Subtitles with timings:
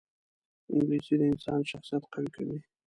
[0.71, 2.57] انګلیسي د انسان شخصیت قوي کوي